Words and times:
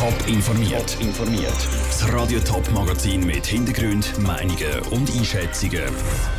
Top 0.00 0.14
informiert. 0.28 0.96
informiert. 0.98 1.68
Das 1.88 2.10
Radio 2.10 2.40
Top 2.40 2.66
Magazin 2.72 3.26
mit 3.26 3.44
Hintergrund, 3.44 4.18
Meinungen 4.18 4.80
und 4.92 5.14
Einschätzungen 5.14 5.92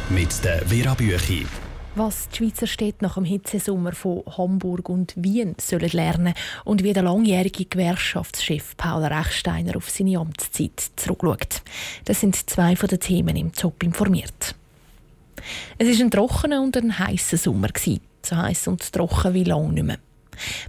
mit 0.10 0.44
der 0.44 0.66
Vera 0.66 0.95
Büchi. 0.95 1.45
Was 1.93 2.27
die 2.29 2.37
Schweizer 2.37 2.66
Städte 2.66 3.03
nach 3.03 3.13
dem 3.13 3.24
Hitzesommer 3.24 3.92
von 3.92 4.24
Hamburg 4.35 4.89
und 4.89 5.13
Wien 5.16 5.53
sollen 5.61 5.92
lernen 5.92 6.33
und 6.66 6.82
wie 6.82 6.92
der 6.92 7.03
langjährige 7.03 7.66
Gewerkschaftschef 7.66 8.75
Paul 8.77 9.05
Rechsteiner 9.05 9.78
auf 9.78 9.91
seine 9.91 10.18
Amtszeit 10.18 10.82
zurückschaut. 10.96 11.62
Das 12.05 12.20
sind 12.20 12.50
zwei 12.50 12.75
von 12.75 12.89
den 12.89 13.00
Themen 13.00 13.36
im 13.36 13.54
Top 13.54 13.84
informiert. 13.84 14.55
Es 15.78 15.88
war 15.88 16.05
ein 16.05 16.09
trockener 16.09 16.64
und 16.64 16.75
ein 16.78 16.98
heißer 16.98 17.38
Sommer. 17.38 17.70
So 18.25 18.36
heiß 18.36 18.70
und 18.70 18.91
trocken 18.91 19.36
wie 19.36 19.43
lange 19.43 19.73
nicht 19.73 19.86
mehr. 19.86 19.98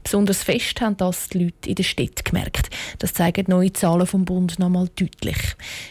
Besonders 0.02 0.43
fest 0.43 0.80
haben 0.80 0.96
das 0.96 1.29
die 1.29 1.45
Leute 1.45 1.68
in 1.68 1.75
der 1.75 1.82
Stadt 1.82 2.25
gemerkt. 2.25 2.71
Das 2.98 3.14
zeigen 3.14 3.46
neue 3.48 3.72
Zahlen 3.72 4.07
vom 4.07 4.25
Bund 4.25 4.58
noch 4.58 4.67
einmal 4.67 4.89
deutlich. 4.96 5.39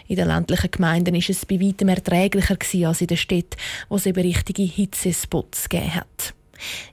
In 0.07 0.16
den 0.16 0.27
ländlichen 0.27 0.71
Gemeinden 0.71 1.16
ist 1.16 1.30
es 1.30 1.45
bei 1.45 1.59
weitem 1.59 1.90
erträglicher 1.90 2.57
als 2.88 3.02
in 3.02 3.07
der 3.07 3.16
Stadt, 3.16 3.57
wo 3.90 3.95
es 3.95 4.05
eben 4.05 4.21
richtige 4.21 4.63
Hitzespots 4.63 5.70
gegeben 5.70 5.95
hat. 5.95 6.34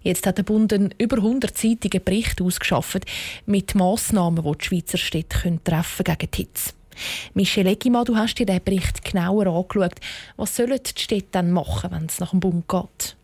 Jetzt 0.03 0.27
hat 0.27 0.39
der 0.39 0.45
Bund 0.45 0.73
einen 0.73 0.95
über 0.99 1.19
100-seitigen 1.19 2.03
Bericht 2.03 2.41
ausgeschafft 2.41 3.05
mit 3.47 3.75
Massnahmen, 3.75 4.45
die 4.45 4.59
die 4.59 4.65
Schweizer 4.65 4.99
Städte 4.99 5.59
treffen 5.63 6.05
gegen 6.05 6.31
die 6.31 6.37
Hitze. 6.37 6.73
Michel 7.35 7.67
Eggimann, 7.67 8.05
du 8.05 8.17
hast 8.17 8.35
dir 8.35 8.47
diesen 8.47 8.65
Bericht 8.65 9.05
genauer 9.05 9.47
angeschaut. 9.47 10.01
Was 10.37 10.57
sollen 10.57 10.81
die 10.85 11.01
Städte 11.01 11.29
dann 11.33 11.53
machen, 11.53 11.91
wenn 11.93 12.07
es 12.07 12.19
nach 12.19 12.31
dem 12.31 12.41
Bund 12.41 12.69
geht? 12.69 13.17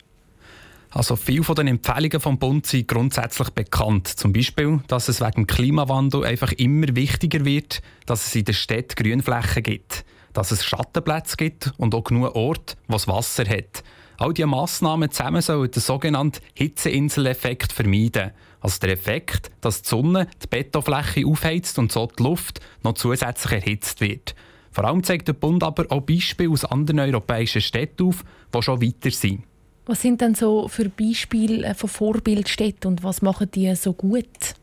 Also 0.95 1.17
viele 1.17 1.43
von 1.43 1.57
den 1.57 1.67
Empfehlungen 1.67 2.21
vom 2.21 2.39
Bund 2.39 2.67
sind 2.67 2.87
grundsätzlich 2.87 3.51
bekannt. 3.51 4.07
Zum 4.07 4.33
Beispiel, 4.33 4.79
dass 4.87 5.09
es 5.09 5.21
wegen 5.21 5.49
Klimawandel 5.49 6.25
einfach 6.25 6.53
immer 6.53 6.87
wichtiger 6.95 7.45
wird, 7.45 7.83
dass 8.07 8.29
es 8.29 8.35
in 8.37 8.45
der 8.45 8.53
Stadt 8.53 8.95
Grünflächen 8.95 9.65
gibt, 9.65 10.05
dass 10.35 10.53
es 10.53 10.65
Schattenplätze 10.65 11.37
gibt 11.37 11.73
und 11.79 11.97
auch 11.97 12.05
genug 12.05 12.37
Orte, 12.37 12.77
wo 12.87 12.95
es 12.95 13.09
Wasser 13.09 13.45
hat. 13.45 13.83
All 14.19 14.33
diese 14.33 14.47
Massnahmen 14.47 15.11
zusammen 15.11 15.43
sollen 15.43 15.69
den 15.69 15.83
sogenannten 15.83 16.41
Hitzeinsel-Effekt 16.55 17.73
vermeiden. 17.73 18.31
Also 18.61 18.79
der 18.79 18.93
Effekt, 18.93 19.51
dass 19.63 19.83
die 19.83 19.89
Sonne 19.89 20.29
die 20.45 20.47
Betonfläche 20.47 21.27
aufheizt 21.27 21.77
und 21.81 21.91
so 21.91 22.07
die 22.07 22.23
Luft 22.23 22.61
noch 22.85 22.95
zusätzlich 22.95 23.65
erhitzt 23.65 24.01
wird. 24.01 24.37
Vor 24.71 24.85
allem 24.85 25.03
zeigt 25.03 25.27
der 25.27 25.33
Bund 25.33 25.65
aber 25.65 25.87
auch 25.89 26.03
Beispiele 26.03 26.51
aus 26.51 26.65
anderen 26.65 27.01
europäischen 27.01 27.63
Städten 27.63 28.07
auf, 28.07 28.25
die 28.55 28.63
schon 28.63 28.81
weiter 28.81 29.11
sind. 29.11 29.43
Was 29.87 30.01
sind 30.01 30.21
denn 30.21 30.35
so 30.35 30.69
für 30.69 30.89
Beispiele 30.89 31.67
äh, 31.67 31.75
von 31.75 31.91
Vorbildstädten 31.91 32.91
und 32.91 33.03
was 33.03 33.23
machen 33.23 33.51
die 33.55 33.75
so 33.75 33.93
gut? 33.93 34.55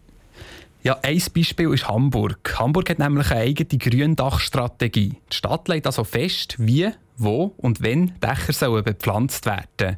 Ja, 0.83 0.97
ein 1.03 1.22
Beispiel 1.33 1.72
ist 1.73 1.88
Hamburg. 1.88 2.55
Hamburg 2.58 2.89
hat 2.89 2.97
nämlich 2.97 3.30
eine 3.30 3.41
eigene 3.41 3.78
Gründachstrategie. 3.78 5.16
Die 5.31 5.36
Stadt 5.36 5.67
legt 5.67 5.86
also 5.86 6.03
fest, 6.03 6.55
wie, 6.58 6.89
wo 7.17 7.53
und 7.58 7.83
wenn 7.83 8.19
Dächer 8.19 8.53
sollen 8.53 8.83
bepflanzt 8.83 9.45
werden 9.45 9.97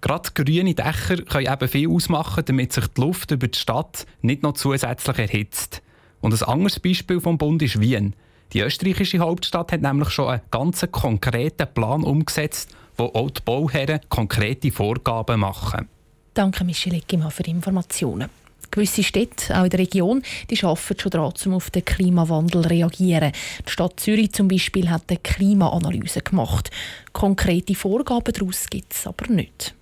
Gerade 0.00 0.30
grüne 0.32 0.74
Dächer 0.74 1.16
können 1.22 1.52
eben 1.52 1.68
viel 1.68 1.90
ausmachen, 1.90 2.44
damit 2.44 2.72
sich 2.72 2.86
die 2.86 3.00
Luft 3.00 3.30
über 3.32 3.48
die 3.48 3.58
Stadt 3.58 4.06
nicht 4.22 4.42
noch 4.42 4.52
zusätzlich 4.52 5.18
erhitzt. 5.18 5.82
Und 6.20 6.34
ein 6.34 6.48
anderes 6.48 6.78
Beispiel 6.78 7.20
vom 7.20 7.36
Bund 7.36 7.62
ist 7.62 7.80
Wien. 7.80 8.14
Die 8.52 8.60
österreichische 8.60 9.18
Hauptstadt 9.18 9.72
hat 9.72 9.82
nämlich 9.82 10.10
schon 10.10 10.28
einen 10.28 10.40
ganz 10.50 10.86
konkreten 10.92 11.66
Plan 11.74 12.04
umgesetzt, 12.04 12.74
wo 12.98 13.04
auch 13.04 13.30
die 13.30 13.40
Bauherren 13.44 14.00
konkrete 14.08 14.70
Vorgaben 14.70 15.40
machen. 15.40 15.88
Danke, 16.34 16.64
Michel 16.64 16.94
Eckimann, 16.94 17.30
für 17.30 17.44
die 17.44 17.50
Informationen. 17.50 18.28
Gewisse 18.70 19.02
Städte, 19.02 19.58
auch 19.58 19.64
in 19.64 19.70
der 19.70 19.78
Region, 19.78 20.22
die 20.50 20.62
arbeiten 20.62 21.00
schon 21.00 21.10
daran, 21.10 21.32
um 21.46 21.54
auf 21.54 21.70
den 21.70 21.84
Klimawandel 21.84 22.62
zu 22.62 22.68
reagieren. 22.68 23.32
Die 23.66 23.70
Stadt 23.70 23.98
Zürich 23.98 24.32
zum 24.32 24.48
Beispiel 24.48 24.90
hat 24.90 25.04
eine 25.08 25.18
Klimaanalyse 25.18 26.20
gemacht. 26.20 26.70
Konkrete 27.12 27.74
Vorgaben 27.74 28.32
daraus 28.32 28.68
gibt 28.68 28.92
es 28.92 29.06
aber 29.06 29.32
nicht. 29.32 29.74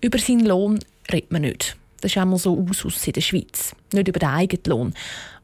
Über 0.00 0.18
seinen 0.18 0.46
Lohn 0.46 0.80
redet 1.10 1.30
man 1.30 1.42
nicht. 1.42 1.76
Das 2.00 2.12
ist 2.12 2.18
einmal 2.18 2.38
so 2.38 2.56
Usus 2.56 3.06
in 3.06 3.12
der 3.12 3.20
Schweiz. 3.20 3.74
Nicht 3.92 4.08
über 4.08 4.18
den 4.18 4.28
eigenen 4.28 4.64
Lohn, 4.66 4.94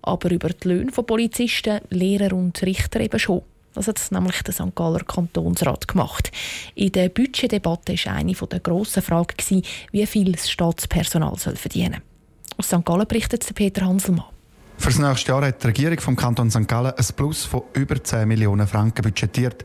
aber 0.03 0.31
über 0.31 0.49
die 0.49 0.69
Löhne 0.69 0.93
von 0.93 1.06
Polizisten, 1.06 1.81
Lehrer 1.91 2.34
und 2.34 2.61
Richter 2.62 3.01
eben 3.01 3.19
schon. 3.19 3.43
Das 3.75 3.89
hat 3.89 4.01
nämlich 4.11 4.43
der 4.43 4.55
St. 4.55 4.75
Galler 4.75 5.01
Kantonsrat 5.01 5.89
gemacht. 5.89 6.31
In 6.75 6.93
der 6.93 7.09
Budgetdebatte 7.09 7.95
war 8.05 8.15
eine 8.15 8.33
der 8.33 8.61
grossen 8.61 9.03
Fragen, 9.03 9.62
wie 9.91 10.07
viel 10.07 10.33
das 10.33 10.51
Staatspersonal 10.51 11.37
verdienen 11.37 11.95
soll. 11.95 12.59
Aus 12.59 12.67
St. 12.69 12.84
Gallen 12.84 13.07
berichtet 13.07 13.53
Peter 13.55 13.84
Hanselmann. 13.84 14.34
Für 14.77 14.91
das 14.91 14.99
nächste 14.99 15.33
Jahr 15.33 15.47
hat 15.47 15.62
die 15.62 15.69
Regierung 15.69 15.99
vom 15.99 16.15
Kanton 16.15 16.51
St. 16.51 16.69
Gallen 16.69 16.93
ein 16.97 17.07
Plus 17.17 17.45
von 17.45 17.62
über 17.73 18.03
10 18.03 18.29
Millionen 18.29 18.67
Franken 18.67 19.03
budgetiert. 19.03 19.65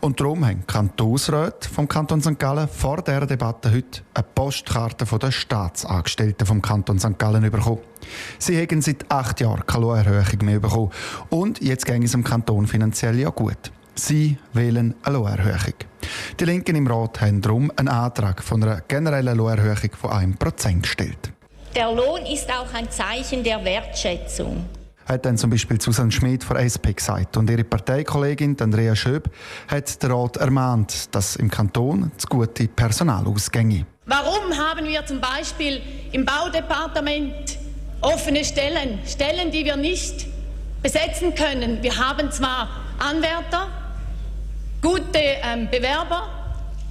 Und 0.00 0.20
darum 0.20 0.46
haben 0.46 0.64
Kantonsräte 0.66 1.68
vom 1.68 1.88
Kanton 1.88 2.22
St. 2.22 2.38
Gallen 2.38 2.68
vor 2.68 3.02
dieser 3.02 3.26
Debatte 3.26 3.72
heute 3.72 4.02
eine 4.14 4.24
Postkarte 4.34 5.06
von 5.06 5.18
den 5.18 5.32
Staatsangestellten 5.32 6.46
vom 6.46 6.62
Kanton 6.62 7.00
St. 7.00 7.18
Gallen 7.18 7.42
bekommen. 7.50 7.80
Sie 8.38 8.60
haben 8.60 8.80
seit 8.80 9.10
acht 9.10 9.40
Jahren 9.40 9.66
keine 9.66 9.86
Lohnerhöhung 9.86 10.44
mehr 10.44 10.60
bekommen. 10.60 10.90
Und 11.30 11.60
jetzt 11.60 11.86
ging 11.86 12.04
es 12.04 12.14
im 12.14 12.22
Kanton 12.22 12.66
finanziell 12.66 13.18
ja 13.18 13.30
gut. 13.30 13.72
Sie 13.96 14.38
wählen 14.52 14.94
eine 15.02 15.16
Lohnerhöhung. 15.16 15.74
Die 16.38 16.44
Linken 16.44 16.76
im 16.76 16.86
Rat 16.86 17.20
haben 17.20 17.40
darum 17.40 17.72
einen 17.76 17.88
Antrag 17.88 18.42
von 18.42 18.62
einer 18.62 18.82
generellen 18.82 19.36
Lohnerhöhung 19.36 19.90
von 19.98 20.10
1% 20.10 20.82
gestellt. 20.82 21.32
Der 21.74 21.92
Lohn 21.92 22.26
ist 22.26 22.50
auch 22.50 22.74
ein 22.74 22.90
Zeichen 22.90 23.44
der 23.44 23.64
Wertschätzung. 23.64 24.64
Hat 25.06 25.24
dann 25.24 25.38
zum 25.38 25.50
Beispiel 25.50 25.80
Susanne 25.80 26.10
Schmidt 26.10 26.42
von 26.42 26.56
SP 26.58 26.94
gesagt. 26.94 27.36
Und 27.36 27.48
ihre 27.48 27.62
Parteikollegin 27.62 28.56
Andrea 28.60 28.96
Schöb 28.96 29.30
hat 29.68 30.02
den 30.02 30.10
Rat 30.10 30.36
ermahnt, 30.36 31.14
dass 31.14 31.36
im 31.36 31.48
Kanton 31.48 32.10
das 32.16 32.26
gute 32.26 32.66
Personal 32.66 33.24
ausgänge. 33.24 33.86
Warum 34.06 34.56
haben 34.56 34.86
wir 34.86 35.06
zum 35.06 35.20
Beispiel 35.20 35.80
im 36.10 36.24
Baudepartement 36.24 37.58
offene 38.00 38.44
Stellen, 38.44 38.98
Stellen, 39.06 39.52
die 39.52 39.64
wir 39.64 39.76
nicht 39.76 40.26
besetzen 40.82 41.34
können? 41.36 41.80
Wir 41.82 41.96
haben 41.96 42.32
zwar 42.32 42.68
Anwärter, 42.98 43.68
gute 44.82 45.04
ähm, 45.14 45.68
Bewerber, 45.70 46.28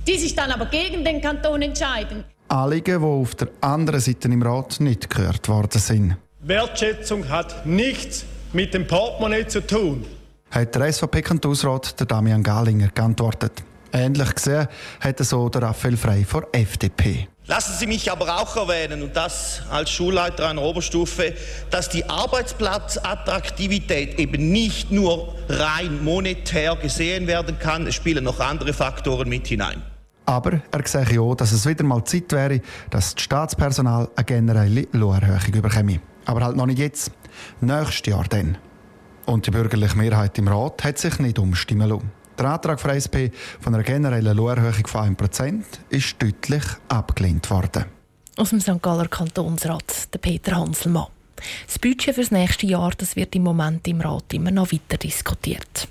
die 0.08 0.18
sich 0.18 0.36
dann 0.36 0.52
aber 0.52 0.68
gegen 0.68 1.04
den 1.04 1.22
Kanton 1.22 1.62
entscheiden. 1.62 2.24
Anliegen, 2.50 3.02
die 3.02 3.06
auf 3.06 3.36
der 3.36 3.50
anderen 3.62 4.00
Seite 4.00 4.28
im 4.28 4.42
Rat 4.42 4.80
nicht 4.80 5.10
gehört 5.10 5.48
worden 5.48 5.80
sind. 5.80 6.18
Wertschätzung 6.42 7.30
hat 7.30 7.66
nichts 7.66 8.26
mit 8.54 8.74
dem 8.74 8.88
Portemonnaie 8.88 9.48
zu 9.48 9.66
tun. 9.66 10.06
Hat 10.52 10.74
der 10.74 10.92
SVP-Kantonsrat 10.92 12.10
Damian 12.10 12.42
Galinger 12.42 12.90
geantwortet. 12.90 13.64
Ähnlich 13.92 14.36
gesehen 14.36 14.68
hat 15.00 15.20
so 15.20 15.50
der 15.50 15.64
Raphael 15.64 15.98
Frey 15.98 16.24
von 16.24 16.46
FDP. 16.52 17.28
Lassen 17.46 17.74
Sie 17.80 17.88
mich 17.88 18.12
aber 18.12 18.40
auch 18.40 18.56
erwähnen, 18.56 19.02
und 19.02 19.16
das 19.16 19.64
als 19.72 19.90
Schulleiter 19.90 20.48
einer 20.48 20.62
Oberstufe, 20.62 21.34
dass 21.72 21.90
die 21.90 22.08
Arbeitsplatzattraktivität 22.08 24.20
eben 24.20 24.52
nicht 24.52 24.92
nur 24.92 25.34
rein 25.50 26.04
monetär 26.04 26.76
gesehen 26.76 27.26
werden 27.26 27.58
kann, 27.58 27.88
es 27.88 27.96
spielen 27.96 28.24
noch 28.24 28.40
andere 28.40 28.74
Faktoren 28.74 29.30
mit 29.30 29.48
hinein. 29.48 29.82
Aber 30.30 30.62
er 30.70 30.86
sehe 30.86 31.20
auch, 31.20 31.34
dass 31.34 31.52
es 31.52 31.66
wieder 31.66 31.84
mal 31.84 32.04
Zeit 32.04 32.32
wäre, 32.34 32.62
dass 32.92 33.16
das 33.16 33.24
Staatspersonal 33.24 34.10
eine 34.16 34.26
generelle 34.26 34.88
Lohnerhöhung 34.92 35.60
bekäme. 35.64 36.02
Aber 36.26 36.42
halt 36.42 36.56
noch 36.56 36.68
nicht 36.68 36.78
jetzt. 36.78 37.12
Nächstes 37.62 38.14
Jahr 38.14 38.26
dann. 38.30 38.56
Und 39.26 39.48
die 39.48 39.52
bürgerliche 39.52 39.98
Mehrheit 39.98 40.38
im 40.38 40.48
Rat 40.48 40.84
hat 40.84 41.00
sich 41.00 41.18
nicht 41.18 41.40
umstimmen 41.40 41.90
lassen. 41.90 42.12
Der 42.38 42.46
Antrag 42.46 42.80
von 42.80 42.92
SP 42.94 43.34
von 43.60 43.74
einer 43.74 43.82
generellen 43.82 44.38
Lohnerhöhung 44.38 44.86
von 44.86 45.16
1% 45.16 45.64
ist 45.90 46.22
deutlich 46.22 46.64
abgelehnt 46.90 47.50
worden. 47.50 47.86
Aus 48.38 48.52
dem 48.52 48.62
St. 48.62 48.84
Galler 48.84 49.08
Kantonsrat, 49.08 50.14
der 50.14 50.20
Peter 50.20 50.58
Hanselmann. 50.58 51.08
Das 51.66 51.80
Budget 51.80 52.14
für 52.14 52.22
das 52.22 52.30
nächste 52.30 52.68
Jahr 52.68 52.92
das 52.96 53.16
wird 53.16 53.36
im 53.36 53.42
Moment 53.42 53.88
im 53.88 54.00
Rat 54.00 54.32
immer 54.36 54.52
noch 54.52 54.72
weiter 54.72 54.98
diskutiert. 54.98 55.88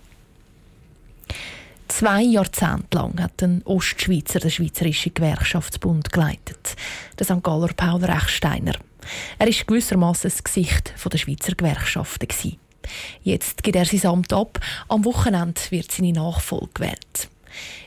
Zwei 1.99 2.23
Jahrzehnte 2.23 2.97
lang 2.97 3.21
hat 3.21 3.43
ein 3.43 3.61
Ostschweizer 3.65 4.39
den 4.39 4.53
Schweizerischen 4.53 5.15
Gewerkschaftsbund 5.15 6.13
geleitet, 6.13 6.77
der 7.19 7.27
St. 7.27 7.43
Galler 7.43 7.73
Paul 7.75 8.05
Rechsteiner. 8.05 8.75
Er 9.37 9.47
war 9.49 9.65
gewissermaßen 9.67 10.31
das 10.31 10.45
Gesicht 10.45 10.95
der 11.05 11.19
Schweizer 11.19 11.57
Gewerkschaften. 11.57 12.29
Jetzt 13.25 13.65
gibt 13.65 13.75
er 13.75 13.85
sein 13.85 14.13
Amt 14.13 14.33
ab. 14.33 14.61
Am 14.87 15.05
Wochenende 15.05 15.61
wird 15.71 15.91
seine 15.91 16.13
Nachfolge 16.13 16.69
gewählt. 16.73 17.29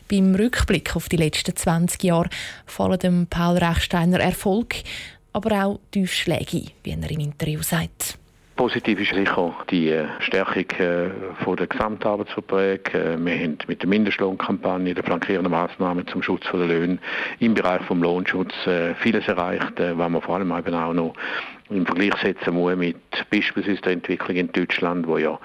Beim 0.09 0.35
Rückblick 0.35 0.93
auf 0.93 1.07
die 1.07 1.15
letzten 1.15 1.55
20 1.55 2.03
Jahre 2.03 2.29
fallen 2.65 2.99
dem 2.99 3.27
Paul 3.27 3.59
Rechsteiner 3.59 4.19
Erfolg, 4.19 4.75
aber 5.31 5.63
auch 5.63 5.79
Tiefschläge, 5.91 6.65
wie 6.83 6.91
er 6.91 7.11
im 7.11 7.19
Interview 7.21 7.61
sagt. 7.61 8.17
Positiv 8.61 8.99
ist 8.99 9.15
sicher 9.15 9.55
die 9.71 9.89
äh, 9.89 10.05
Stärkung 10.19 10.69
äh, 10.77 11.09
von 11.43 11.55
der 11.57 11.65
Gesamtarbeitsverträge. 11.65 12.91
Äh, 12.93 13.17
wir 13.17 13.33
haben 13.33 13.57
mit 13.65 13.81
der 13.81 13.89
Mindestlohnkampagne, 13.89 14.93
der 14.93 15.03
flankierenden 15.03 15.51
Maßnahmen 15.51 16.05
zum 16.05 16.21
Schutz 16.21 16.43
der 16.53 16.67
Löhne 16.67 16.99
im 17.39 17.55
Bereich 17.55 17.81
vom 17.87 18.03
Lohnschutz 18.03 18.53
vieles 18.99 19.27
erreicht, 19.27 19.79
was 19.79 20.09
wir 20.11 20.21
vor 20.21 20.35
allem 20.35 20.51
eben 20.55 20.75
auch 20.75 20.93
noch 20.93 21.15
im 21.71 21.85
Vergleich 21.85 22.15
setzen 22.21 22.53
muss 22.53 22.75
mit 22.75 22.97
beispielsweise 23.29 23.81
der 23.81 23.93
Entwicklung 23.93 24.37
in 24.37 24.51
Deutschland, 24.51 25.07
wo 25.07 25.17
ja 25.17 25.39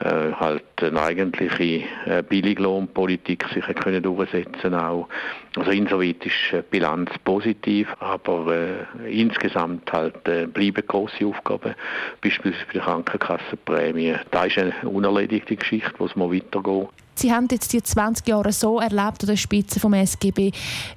äh, 0.00 0.32
halt 0.32 0.64
eine 0.80 1.00
eigentliche 1.00 1.84
äh, 2.06 2.22
Billiglohnpolitik 2.22 3.46
sich 3.52 3.64
können 3.76 4.02
durchsetzen 4.02 4.74
auch. 4.74 5.08
Also 5.56 5.70
insoweit 5.70 6.24
ist 6.24 6.34
die 6.52 6.62
Bilanz 6.70 7.10
positiv, 7.24 7.88
aber 7.98 8.86
äh, 9.04 9.10
insgesamt 9.10 9.92
halt 9.92 10.28
äh, 10.28 10.46
bleiben 10.46 10.86
große 10.86 11.26
Aufgaben, 11.26 11.74
beispielsweise 12.20 12.66
bei 12.66 12.72
der 12.74 12.82
Krankenkassenprämie. 12.82 14.16
Da 14.30 14.44
ist 14.44 14.58
eine 14.58 14.74
unerledigte 14.84 15.56
Geschichte, 15.56 15.92
wo 15.98 16.06
es 16.06 16.16
mal 16.16 16.32
weitergeht. 16.32 16.88
Sie 17.20 17.30
haben 17.30 17.48
jetzt 17.50 17.74
die 17.74 17.82
20 17.82 18.26
Jahre 18.28 18.50
so 18.50 18.80
erlebt 18.80 19.20
an 19.20 19.26
der 19.26 19.36
Spitze 19.36 19.78
vom 19.78 19.92
SGB. 19.92 20.52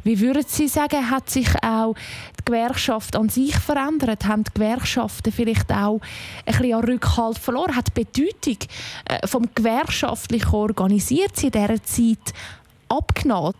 Wie 0.06 0.20
würden 0.22 0.46
Sie 0.48 0.70
sagen, 0.70 1.12
hat 1.12 1.30
sich 1.30 1.50
auch 1.62 1.96
die 2.40 2.46
Gewerkschaft 2.46 3.18
an 3.18 3.28
sich 3.28 3.54
verändert? 3.58 4.25
Haben 4.25 4.46
die 4.46 4.54
Gewerkschaften 4.54 5.34
vielleicht 5.34 5.70
auch 5.74 6.00
ein 6.46 6.56
bisschen 6.56 6.80
Rückhalt 6.80 7.38
verloren? 7.38 7.75
Hat 7.75 7.90
die 7.90 8.06
Bedeutung 8.06 8.58
äh, 9.04 9.28
vom 9.28 9.50
gewerkschaftlich 9.54 10.54
organisiert 10.54 11.44
in 11.44 11.52
dieser 11.52 11.84
Zeit 11.84 12.34
abgenommen? 12.88 13.54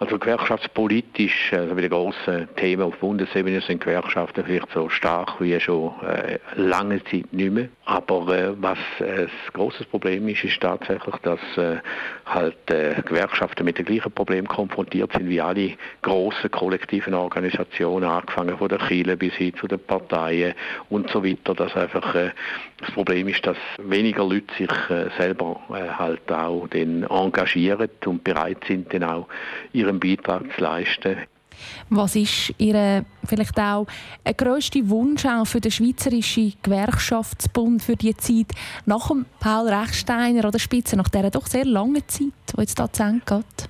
Also 0.00 0.16
gewerkschaftspolitisch, 0.16 1.52
also 1.52 1.74
bei 1.74 1.80
den 1.80 1.90
grossen 1.90 2.48
Themen 2.54 2.82
auf 2.82 2.96
Bundesebene 2.98 3.60
sind 3.60 3.80
Gewerkschaften 3.80 4.44
vielleicht 4.44 4.70
so 4.72 4.88
stark 4.88 5.40
wie 5.40 5.58
schon 5.58 5.92
äh, 6.02 6.38
lange 6.54 7.02
Zeit 7.02 7.32
nicht 7.32 7.52
mehr. 7.52 7.68
Aber 7.84 8.28
äh, 8.28 8.52
was 8.62 8.78
äh, 9.00 9.22
ein 9.22 9.30
grosses 9.54 9.86
Problem 9.86 10.28
ist, 10.28 10.44
ist 10.44 10.60
tatsächlich, 10.60 11.16
dass 11.22 11.40
äh, 11.56 11.78
halt 12.26 12.54
Gewerkschaften 12.66 13.64
mit 13.64 13.78
dem 13.78 13.86
gleichen 13.86 14.12
Problem 14.12 14.46
konfrontiert 14.46 15.10
sind 15.14 15.28
wie 15.28 15.40
alle 15.40 15.72
grossen 16.02 16.50
kollektiven 16.50 17.14
Organisationen, 17.14 18.04
angefangen 18.04 18.56
von 18.56 18.68
der 18.68 18.78
Kirche 18.78 19.16
bis 19.16 19.32
hin 19.32 19.54
zu 19.54 19.66
den 19.66 19.80
Parteien 19.80 20.54
und 20.90 21.10
so 21.10 21.24
weiter. 21.24 21.54
Dass 21.54 21.74
einfach 21.74 22.12
das 22.12 22.90
Problem 22.92 23.28
ist, 23.28 23.46
dass 23.46 23.56
weniger 23.78 24.24
Leute 24.24 24.54
sich 24.58 24.70
selber 25.16 25.58
halt 25.70 26.30
auch 26.30 26.68
den 26.68 27.04
engagieren 27.04 27.88
und 28.04 28.22
bereit 28.22 28.62
sind, 28.68 28.92
dann 28.92 29.04
auch 29.04 29.26
ihre 29.72 29.87
ihren 29.88 30.00
Beitrag 30.00 30.44
zu 30.54 30.62
leisten. 30.62 31.16
Was 31.90 32.14
ist 32.14 32.54
Ihr 32.58 33.04
vielleicht 33.24 33.58
auch 33.58 33.86
ein 34.24 34.36
grösster 34.36 34.88
Wunsch 34.88 35.26
auch 35.26 35.44
für 35.44 35.60
den 35.60 35.72
Schweizerischen 35.72 36.54
Gewerkschaftsbund 36.62 37.82
für 37.82 37.96
die 37.96 38.16
Zeit 38.16 38.52
nach 38.86 39.08
dem 39.08 39.26
Paul 39.40 39.68
Rechsteiner 39.68 40.46
oder 40.46 40.58
Spitze, 40.58 40.96
nach 40.96 41.08
dieser 41.08 41.30
doch 41.30 41.46
sehr 41.46 41.64
langen 41.64 42.06
Zeit, 42.06 42.32
die 42.52 42.60
jetzt 42.60 42.78
da 42.78 42.92
zu 42.92 43.02
Ende 43.02 43.22
geht? 43.26 43.68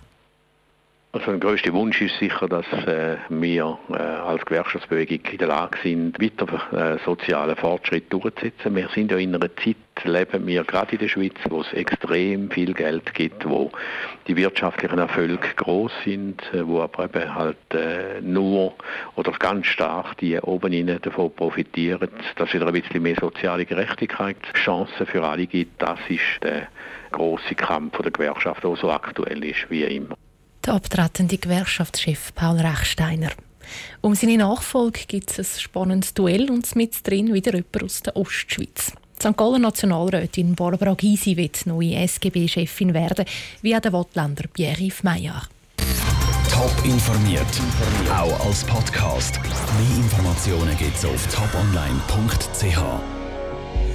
Also 1.19 1.32
der 1.32 1.41
größte 1.41 1.73
Wunsch 1.73 2.00
ist 2.00 2.17
sicher, 2.20 2.47
dass 2.47 2.65
äh, 2.87 3.17
wir 3.29 3.76
äh, 3.91 3.94
als 3.97 4.47
Gewerkschaftsbewegung 4.47 5.19
in 5.32 5.38
der 5.38 5.49
Lage 5.49 5.76
sind, 5.82 6.17
weiter 6.23 6.47
äh, 6.73 7.05
sozialen 7.05 7.56
Fortschritt 7.56 8.12
durchzusetzen. 8.12 8.76
Wir 8.76 8.88
sind 8.94 9.11
ja 9.11 9.17
in 9.17 9.35
einer 9.35 9.50
Zeit, 9.56 9.76
leben 10.05 10.47
wir 10.47 10.62
gerade 10.62 10.93
in 10.93 10.99
der 10.99 11.09
Schweiz, 11.09 11.35
wo 11.49 11.62
es 11.62 11.73
extrem 11.73 12.53
viel 12.53 12.73
Geld 12.73 13.12
gibt, 13.15 13.49
wo 13.49 13.73
die 14.29 14.37
wirtschaftlichen 14.37 15.00
Erfolge 15.00 15.49
groß 15.56 15.91
sind, 16.05 16.41
äh, 16.55 16.65
wo 16.65 16.82
aber 16.82 17.06
eben 17.06 17.35
halt 17.35 17.75
äh, 17.75 18.20
nur 18.20 18.75
oder 19.17 19.32
ganz 19.32 19.67
stark 19.67 20.19
die 20.19 20.38
oben 20.38 20.73
innen 20.73 21.03
davon 21.03 21.35
profitieren, 21.35 22.11
dass 22.37 22.55
wieder 22.55 22.69
ein 22.69 22.81
bisschen 22.81 23.03
mehr 23.03 23.17
soziale 23.20 23.67
Gerechtigkeit, 23.67 24.37
Chancen 24.55 25.05
für 25.05 25.25
alle 25.25 25.49
gibt. 25.49 25.82
Das 25.82 25.99
ist 26.09 26.44
der 26.44 26.69
große 27.11 27.56
Kampf 27.56 27.99
der 27.99 28.12
Gewerkschaft, 28.12 28.62
der 28.62 28.76
so 28.76 28.88
aktuell 28.93 29.43
ist 29.43 29.69
wie 29.69 29.82
immer 29.82 30.15
der 30.69 30.75
abtretende 30.75 31.38
Gewerkschaftschef 31.38 32.35
Paul 32.35 32.61
Rechsteiner. 32.61 33.31
Um 34.03 34.15
seine 34.15 34.37
Nachfolge 34.37 35.00
gibt 35.09 35.31
es 35.31 35.38
ein 35.38 35.61
spannendes 35.61 36.12
Duell 36.12 36.50
und 36.50 36.76
mit 36.76 37.06
drin 37.06 37.32
wieder 37.32 37.55
jemand 37.55 37.85
aus 37.85 38.03
der 38.03 38.17
Ostschweiz. 38.17 38.93
Die 39.20 39.26
St. 39.26 39.37
Gallen 39.37 39.62
Nationalrätin 39.62 40.55
Barbara 40.55 40.94
Gysi 40.94 41.37
wird 41.38 41.67
neue 41.67 41.97
SGB-Chefin 41.97 42.93
werden, 42.93 43.25
wie 43.62 43.75
auch 43.75 43.81
der 43.81 43.93
Wattländer 43.94 44.44
Pierre-Yves 44.53 45.03
Meyer. 45.03 45.43
Top 46.50 46.85
informiert, 46.85 47.47
auch 48.11 48.47
als 48.47 48.65
Podcast. 48.65 49.41
Mehr 49.43 49.97
Informationen 49.97 50.76
gibt 50.76 50.97
es 50.97 51.05
auf 51.05 51.26
toponline.ch. 51.35 53.18